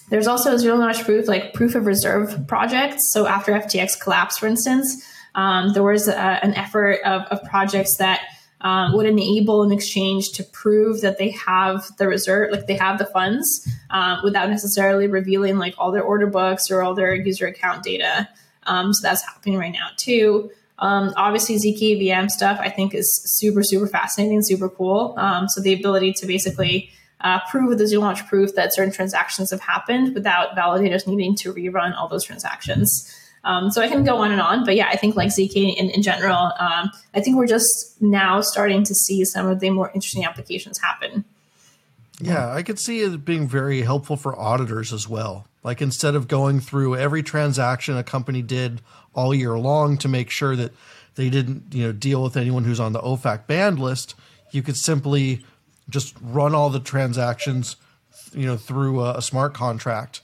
[0.09, 3.11] there's also zero knowledge proof, like proof of reserve projects.
[3.11, 5.03] So after FTX collapsed, for instance,
[5.35, 8.21] um, there was a, an effort of, of projects that
[8.61, 12.97] um, would enable an exchange to prove that they have the reserve, like they have
[12.97, 17.47] the funds, um, without necessarily revealing like all their order books or all their user
[17.47, 18.27] account data.
[18.63, 20.51] Um, so that's happening right now too.
[20.79, 25.13] Um, obviously, zk VM stuff I think is super super fascinating, super cool.
[25.17, 29.51] Um, so the ability to basically uh, prove with the knowledge proof that certain transactions
[29.51, 33.13] have happened without validators needing to rerun all those transactions.
[33.43, 35.89] Um, so I can go on and on, but yeah, I think like ZK in,
[35.89, 39.91] in general, um, I think we're just now starting to see some of the more
[39.93, 41.23] interesting applications happen.
[42.21, 45.47] Yeah, I could see it being very helpful for auditors as well.
[45.63, 48.81] Like instead of going through every transaction a company did
[49.13, 50.73] all year long to make sure that
[51.15, 54.15] they didn't, you know, deal with anyone who's on the OFAC banned list,
[54.51, 55.45] you could simply
[55.89, 57.75] just run all the transactions,
[58.33, 60.21] you know, through a, a smart contract.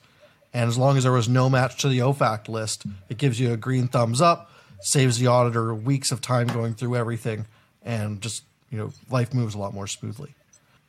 [0.54, 3.51] And as long as there was no match to the OFAC list, it gives you
[3.51, 4.49] a green thumbs up,
[4.80, 7.45] saves the auditor weeks of time going through everything,
[7.84, 10.34] and just, you know, life moves a lot more smoothly.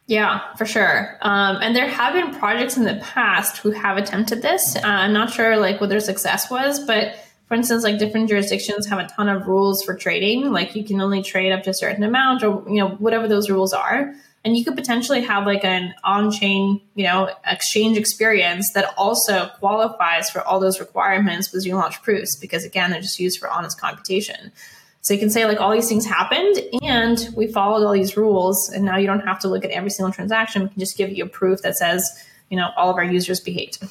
[0.06, 1.18] Yeah, for sure.
[1.20, 4.76] Um, and there have been projects in the past who have attempted this.
[4.76, 7.16] Uh, I'm not sure like what their success was, but
[7.48, 10.52] for instance, like different jurisdictions have a ton of rules for trading.
[10.52, 13.50] Like you can only trade up to a certain amount, or you know whatever those
[13.50, 14.14] rules are.
[14.46, 20.30] And you could potentially have like an on-chain, you know, exchange experience that also qualifies
[20.30, 23.80] for all those requirements with zero knowledge proofs, because again, they're just used for honest
[23.80, 24.52] computation.
[25.00, 28.70] So you can say like all these things happened and we followed all these rules
[28.70, 30.62] and now you don't have to look at every single transaction.
[30.62, 33.40] We can just give you a proof that says, you know, all of our users
[33.40, 33.84] behaved.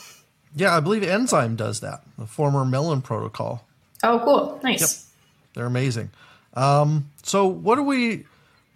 [0.55, 3.67] Yeah, I believe Enzyme does that, the former Melon protocol.
[4.03, 4.57] Oh, cool.
[4.63, 4.79] Nice.
[4.79, 4.89] Yep.
[5.55, 6.11] They're amazing.
[6.53, 8.23] Um, so what do we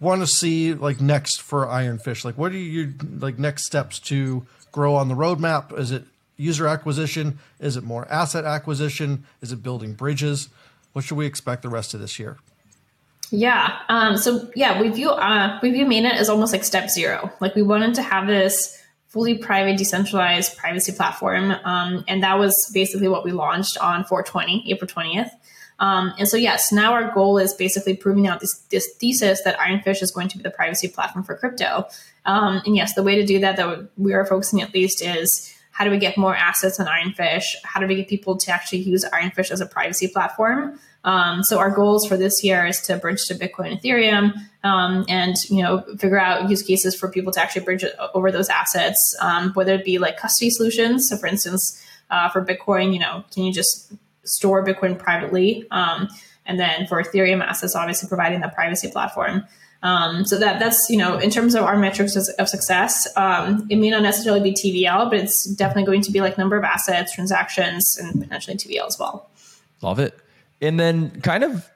[0.00, 2.24] want to see like next for Ironfish?
[2.24, 5.76] Like what are your like next steps to grow on the roadmap?
[5.78, 6.04] Is it
[6.36, 7.38] user acquisition?
[7.60, 9.24] Is it more asset acquisition?
[9.40, 10.48] Is it building bridges?
[10.92, 12.38] What should we expect the rest of this year?
[13.30, 13.78] Yeah.
[13.88, 17.30] Um, so yeah, we view uh, we view mainnet as almost like step zero.
[17.40, 22.54] Like we wanted to have this fully private, decentralized privacy platform, um, and that was
[22.72, 25.30] basically what we launched on 420, April 20th.
[25.80, 29.58] Um, and so yes, now our goal is basically proving out this, this thesis that
[29.58, 31.86] Ironfish is going to be the privacy platform for crypto.
[32.26, 35.54] Um, and yes, the way to do that that we are focusing at least is
[35.72, 37.44] how do we get more assets on Ironfish?
[37.64, 40.78] How do we get people to actually use Ironfish as a privacy platform?
[41.04, 45.34] Um, so our goals for this year is to bridge to Bitcoin, Ethereum, um, and
[45.48, 49.52] you know figure out use cases for people to actually bridge over those assets, um,
[49.54, 51.08] whether it be like custody solutions.
[51.08, 53.90] So, for instance, uh, for Bitcoin, you know, can you just
[54.24, 55.66] store Bitcoin privately?
[55.70, 56.08] Um,
[56.46, 59.44] and then for Ethereum assets, obviously providing that privacy platform.
[59.82, 63.76] Um, so that that's you know in terms of our metrics of success, um, it
[63.76, 67.14] may not necessarily be TVL, but it's definitely going to be like number of assets,
[67.14, 69.30] transactions, and potentially TVL as well.
[69.80, 70.18] Love it.
[70.60, 71.66] And then kind of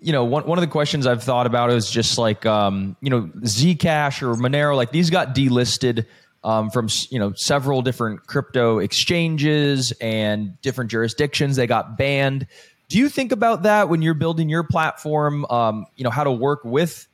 [0.00, 3.10] you know one, one of the questions I've thought about is just like um, you
[3.10, 6.06] know Zcash or Monero, like these got delisted.
[6.42, 12.46] Um, from you know several different crypto exchanges and different jurisdictions, they got banned.
[12.88, 15.44] Do you think about that when you're building your platform?
[15.50, 17.06] Um, you know how to work with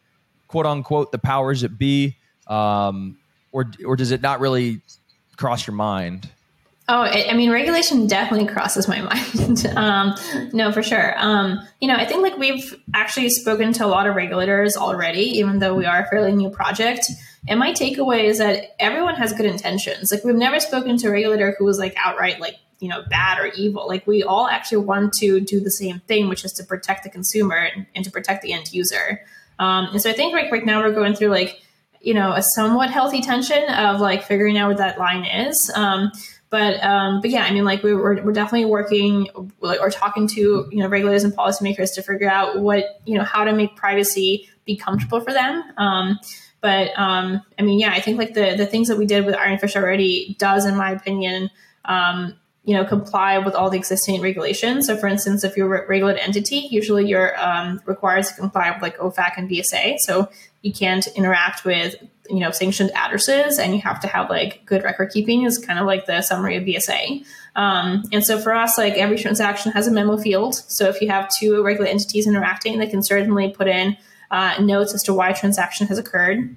[0.48, 3.18] quote unquote the powers that be, um,
[3.52, 4.80] or or does it not really
[5.36, 6.30] cross your mind?
[6.88, 9.00] Oh, I mean, regulation definitely crosses my
[9.36, 9.66] mind.
[9.76, 10.14] um,
[10.52, 11.14] no, for sure.
[11.18, 15.38] Um, you know, I think like we've actually spoken to a lot of regulators already,
[15.38, 17.10] even though we are a fairly new project.
[17.48, 20.12] And my takeaway is that everyone has good intentions.
[20.12, 23.40] Like we've never spoken to a regulator who was like outright like you know bad
[23.40, 23.88] or evil.
[23.88, 27.10] Like we all actually want to do the same thing, which is to protect the
[27.10, 29.22] consumer and, and to protect the end user.
[29.58, 31.60] Um, and so I think like right now we're going through like,
[32.00, 35.70] you know, a somewhat healthy tension of like figuring out what that line is.
[35.74, 36.12] Um,
[36.56, 39.28] but um, but yeah, I mean, like we, we're, we're definitely working
[39.60, 43.44] or talking to you know regulators and policymakers to figure out what you know how
[43.44, 45.62] to make privacy be comfortable for them.
[45.76, 46.18] Um,
[46.62, 49.34] but um, I mean, yeah, I think like the the things that we did with
[49.34, 51.50] Ironfish already does, in my opinion,
[51.84, 54.86] um, you know comply with all the existing regulations.
[54.86, 58.80] So, for instance, if you're a regulated entity, usually you're um, required to comply with
[58.80, 59.98] like OFAC and BSA.
[59.98, 60.30] So
[60.62, 61.96] you can't interact with
[62.28, 65.44] you know sanctioned addresses, and you have to have like good record keeping.
[65.44, 67.24] Is kind of like the summary of BSA.
[67.56, 70.54] Um, and so for us, like every transaction has a memo field.
[70.54, 73.96] So if you have two regulated entities interacting, they can certainly put in
[74.30, 76.56] uh, notes as to why transaction has occurred.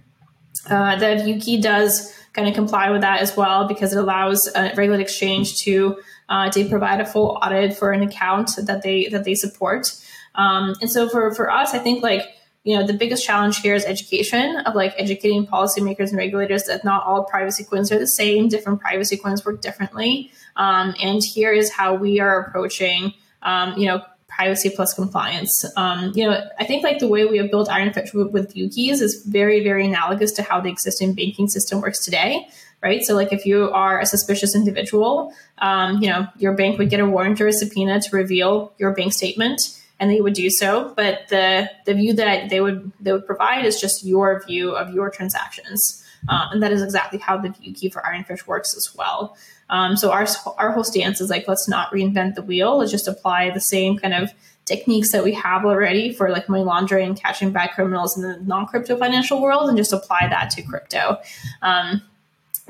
[0.69, 4.47] Uh, the view key does kind of comply with that as well because it allows
[4.55, 9.07] a regulated exchange to uh, to provide a full audit for an account that they
[9.07, 9.95] that they support.
[10.35, 12.23] Um, and so for for us, I think like
[12.69, 16.85] you know the biggest challenge here is education of like educating policymakers and regulators that
[16.85, 18.47] not all privacy coins are the same.
[18.47, 20.31] Different privacy coins work differently.
[20.55, 25.65] Um, and here is how we are approaching um, you know privacy plus compliance.
[25.75, 29.25] Um, you know, I think like the way we have built Ironfish with, with is
[29.25, 32.47] very, very analogous to how the existing banking system works today.
[32.83, 33.03] Right.
[33.03, 37.01] So, like, if you are a suspicious individual, um, you know, your bank would get
[37.01, 39.61] a warrant or a subpoena to reveal your bank statement,
[39.99, 40.93] and they would do so.
[40.95, 44.93] But the the view that they would they would provide is just your view of
[44.93, 48.95] your transactions, um, and that is exactly how the view key for Ironfish works as
[48.95, 49.37] well.
[49.69, 50.27] Um, so our
[50.57, 52.77] our whole stance is like let's not reinvent the wheel.
[52.77, 54.31] Let's just apply the same kind of
[54.69, 58.67] techniques that we have already for like money laundering, catching bad criminals in the non
[58.67, 61.17] crypto financial world, and just apply that to crypto.
[61.61, 62.01] Um,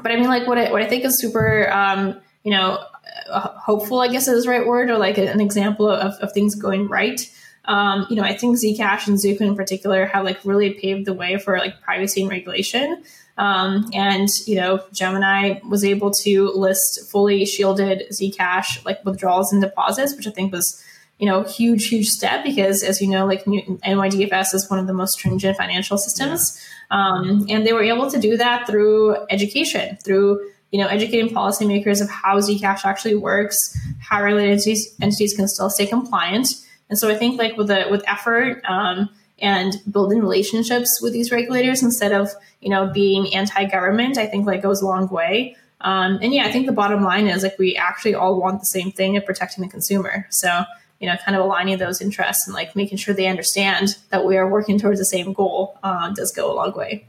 [0.02, 2.89] but I mean, like what I, what I think is super, um, you know, uh,
[3.32, 6.88] hopeful, I guess is the right word, or like an example of, of things going
[6.88, 7.20] right.
[7.66, 11.14] Um, you know, I think Zcash and Zooko in particular have like really paved the
[11.14, 13.04] way for like privacy and regulation.
[13.38, 19.62] Um, and you know, Gemini was able to list fully shielded Zcash like withdrawals and
[19.62, 20.84] deposits, which I think was
[21.20, 24.94] you know huge, huge step because as you know, like NYDFS is one of the
[24.94, 26.62] most stringent financial systems,
[26.92, 27.08] yeah.
[27.08, 30.42] um, and they were able to do that through education, through
[30.72, 33.58] you know, educating policymakers of how Zcash actually works,
[34.00, 36.48] how regulated entities, entities can still stay compliant.
[36.90, 39.10] And so I think like with the with effort um,
[39.40, 42.30] and building relationships with these regulators instead of
[42.62, 45.56] you know being anti-government, I think like goes a long way.
[45.82, 48.66] Um, and yeah, I think the bottom line is like we actually all want the
[48.66, 50.28] same thing of protecting the consumer.
[50.30, 50.64] So
[51.00, 54.38] you know, kind of aligning those interests and like making sure they understand that we
[54.38, 57.06] are working towards the same goal uh, does go a long way.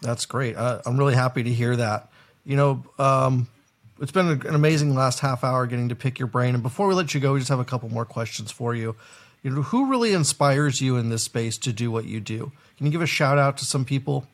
[0.00, 0.56] That's great.
[0.56, 2.10] Uh, I'm really happy to hear that
[2.44, 3.48] you know, um,
[4.00, 6.54] it's been an amazing last half hour getting to pick your brain.
[6.54, 8.96] And before we let you go, we just have a couple more questions for you.
[9.42, 12.52] You know, who really inspires you in this space to do what you do?
[12.76, 14.26] Can you give a shout out to some people?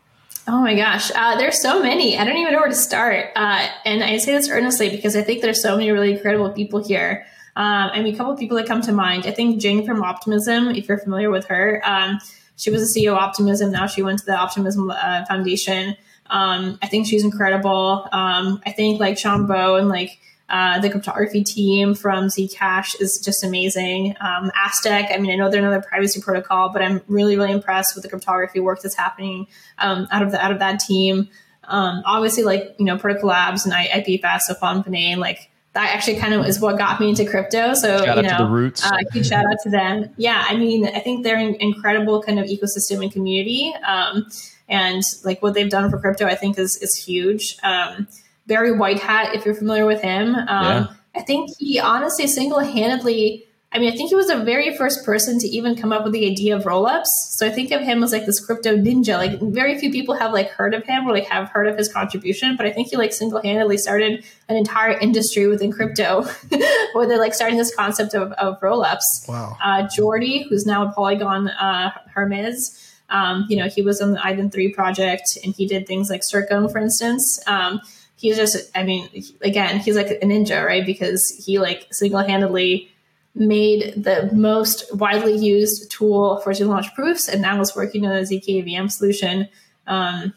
[0.49, 2.17] Oh my gosh, uh, there's so many.
[2.19, 3.27] I don't even know where to start.
[3.37, 6.83] Uh, and I say this earnestly because I think there's so many really incredible people
[6.83, 7.27] here.
[7.57, 9.27] Um, I mean, a couple of people that come to mind.
[9.27, 12.19] I think Jane from Optimism, if you're familiar with her, um,
[12.57, 13.71] she was the CEO of Optimism.
[13.71, 15.97] Now she went to the Optimism uh, Foundation.
[16.31, 18.09] Um, I think she's incredible.
[18.13, 20.19] Um, I think like Bowe and like
[20.49, 24.17] uh, the cryptography team from Zcash is just amazing.
[24.21, 27.95] Um, Aztec, I mean, I know they're another privacy protocol, but I'm really, really impressed
[27.95, 29.47] with the cryptography work that's happening
[29.79, 31.29] um, out of the out of that team.
[31.65, 35.50] Um, obviously, like you know, Protocol Labs and IPFS, so Fontaine, like
[35.81, 37.75] that actually kind of is what got me into crypto.
[37.75, 38.85] So shout you know, the roots.
[38.85, 40.11] Uh, huge shout out to them.
[40.17, 43.73] Yeah, I mean, I think they're an incredible kind of ecosystem and community.
[43.87, 44.27] Um,
[44.69, 47.57] and like what they've done for crypto, I think is is huge.
[47.63, 48.07] Um,
[48.47, 50.87] Barry Whitehat, if you're familiar with him, um, yeah.
[51.15, 53.47] I think he honestly single handedly.
[53.73, 56.13] I mean, I think he was the very first person to even come up with
[56.13, 57.07] the idea of rollups.
[57.31, 59.17] So I think of him as like this crypto ninja.
[59.17, 61.93] Like very few people have like heard of him or like have heard of his
[61.93, 66.23] contribution, but I think he like single handedly started an entire industry within crypto
[66.95, 69.29] where they're like starting this concept of, of rollups.
[69.29, 69.57] Wow.
[69.63, 72.77] Uh, Jordi, who's now a Polygon uh, Hermez,
[73.09, 76.71] um, you know, he was on the iden3 project and he did things like Circom,
[76.71, 77.41] for instance.
[77.47, 77.81] Um,
[78.17, 79.09] he's just, I mean,
[79.43, 80.85] again, he's like a ninja, right?
[80.85, 82.90] Because he like single handedly
[83.35, 88.13] made the most widely used tool for zero knowledge proofs and now is working on
[88.13, 89.49] a ZKVM solution.
[89.87, 90.35] Um,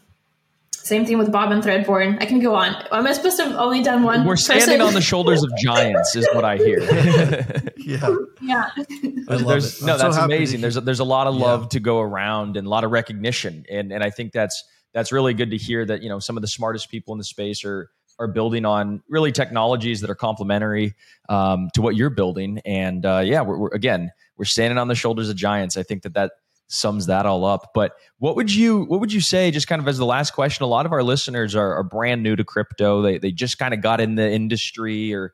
[0.83, 2.17] same thing with Bobbin Threadbare.
[2.19, 2.75] I can go on.
[2.91, 4.25] Am I supposed to have only done one?
[4.25, 4.81] We're standing person?
[4.81, 6.81] on the shoulders of giants, is what I hear.
[7.77, 8.69] yeah, yeah.
[8.75, 9.85] I love there's, it.
[9.85, 10.59] No, that's so amazing.
[10.59, 11.67] There's a, there's a lot of love yeah.
[11.69, 14.61] to go around and a lot of recognition, and and I think that's
[14.93, 17.23] that's really good to hear that you know some of the smartest people in the
[17.23, 17.89] space are
[18.19, 20.95] are building on really technologies that are complementary
[21.29, 22.59] um, to what you're building.
[22.65, 25.77] And uh, yeah, we're, we're, again we're standing on the shoulders of giants.
[25.77, 26.31] I think that that
[26.67, 27.71] sums that all up.
[27.73, 30.63] But what would you what would you say, just kind of as the last question?
[30.63, 33.01] A lot of our listeners are, are brand new to crypto.
[33.01, 35.33] They they just kind of got in the industry, or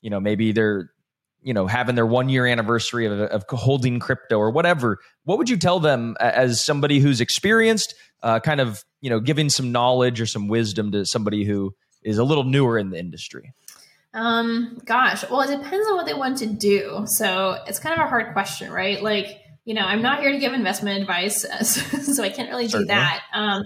[0.00, 0.90] you know maybe they're
[1.42, 4.98] you know having their one year anniversary of, of holding crypto or whatever.
[5.24, 9.48] What would you tell them as somebody who's experienced, uh, kind of you know giving
[9.48, 13.52] some knowledge or some wisdom to somebody who is a little newer in the industry?
[14.12, 17.04] Um, gosh, well, it depends on what they want to do.
[17.06, 19.02] So it's kind of a hard question, right?
[19.02, 21.42] Like you know, I'm not here to give investment advice,
[22.16, 23.22] so I can't really do that.
[23.32, 23.64] Um,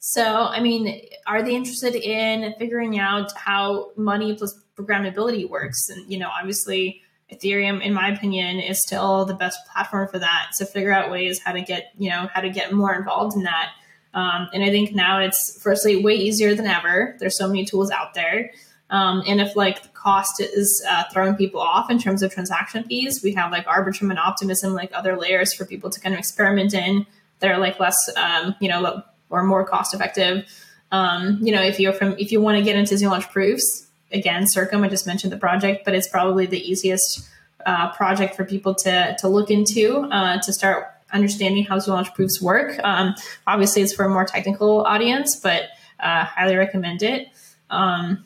[0.00, 5.88] so, I mean, are they interested in figuring out how money plus programmability works?
[5.90, 10.52] And, you know, obviously, Ethereum, in my opinion, is still the best platform for that.
[10.58, 13.44] To figure out ways how to get, you know, how to get more involved in
[13.44, 13.70] that.
[14.14, 17.16] Um, and I think now it's firstly way easier than ever.
[17.18, 18.52] There's so many tools out there.
[18.90, 22.84] Um, and if like the cost is uh, throwing people off in terms of transaction
[22.84, 26.18] fees, we have like Arbitrum and Optimism, like other layers for people to kind of
[26.18, 27.06] experiment in
[27.40, 30.46] that are like less, um, you know, or more cost effective.
[30.92, 33.88] Um, you know, if you're from, if you want to get into zero knowledge proofs,
[34.12, 37.28] again, Circom, I just mentioned the project, but it's probably the easiest
[37.66, 42.42] uh, project for people to to look into uh, to start understanding how zero proofs
[42.42, 42.78] work.
[42.84, 43.14] Um,
[43.46, 47.28] obviously, it's for a more technical audience, but uh, highly recommend it.
[47.70, 48.24] Um,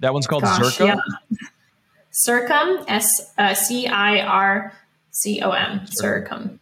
[0.00, 0.86] that one's called Gosh, Circom.
[0.86, 1.48] Yeah.
[2.12, 4.72] Circom, S uh, C I R
[5.10, 6.58] C O M, Circom.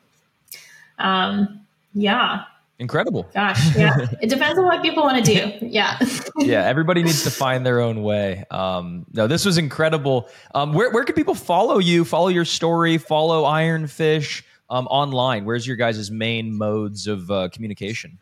[0.98, 1.60] Um,
[1.94, 2.44] yeah.
[2.78, 3.26] Incredible.
[3.32, 3.96] Gosh, yeah.
[4.20, 5.66] it depends on what people want to do.
[5.66, 5.98] Yeah.
[6.36, 8.44] yeah, everybody needs to find their own way.
[8.50, 10.28] Um, no, this was incredible.
[10.54, 15.44] Um, where where can people follow you, follow your story, follow Ironfish um, online?
[15.44, 18.18] Where's your guys' main modes of uh, communication?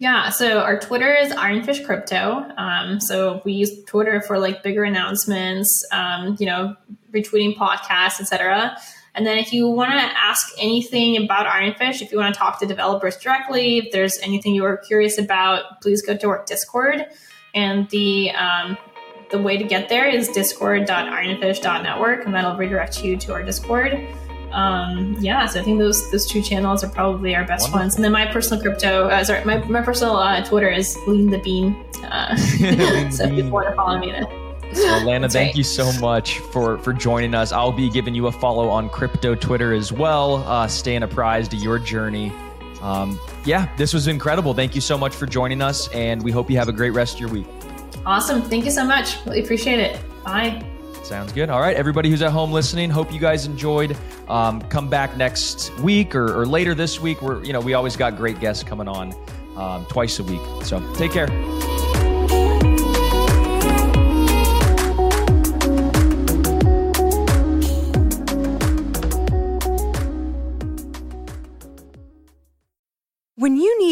[0.00, 2.44] Yeah, so our Twitter is Ironfish Crypto.
[2.56, 6.76] Um, so we use Twitter for like bigger announcements, um, you know,
[7.12, 8.76] retweeting podcasts, etc.
[9.16, 12.60] And then if you want to ask anything about Ironfish, if you want to talk
[12.60, 17.04] to developers directly, if there's anything you are curious about, please go to our Discord.
[17.52, 18.78] And the um,
[19.32, 24.08] the way to get there is discord.ironfish.network, and that'll redirect you to our Discord
[24.52, 27.80] um, yeah, so I think those those two channels are probably our best Wonderful.
[27.80, 27.94] ones.
[27.96, 31.38] And then my personal crypto, uh, sorry, my, my personal uh, Twitter is Lean the
[31.38, 31.74] Bean.
[32.04, 32.36] Uh,
[33.10, 34.26] so if you want to follow me, then.
[34.74, 35.56] Well, Lana, thank right.
[35.56, 37.52] you so much for for joining us.
[37.52, 40.36] I'll be giving you a follow on crypto Twitter as well.
[40.46, 42.32] Uh, staying apprised of your journey.
[42.82, 44.54] Um, yeah, this was incredible.
[44.54, 47.14] Thank you so much for joining us, and we hope you have a great rest
[47.14, 47.46] of your week.
[48.06, 48.42] Awesome.
[48.42, 49.24] Thank you so much.
[49.26, 50.00] Really appreciate it.
[50.24, 50.64] Bye.
[51.08, 51.48] Sounds good.
[51.48, 53.96] All right, everybody who's at home listening, hope you guys enjoyed.
[54.28, 57.22] Um, come back next week or, or, later this week.
[57.22, 59.14] We're you know we always got great guests coming on
[59.56, 60.42] um, twice a week.
[60.64, 61.28] So take care.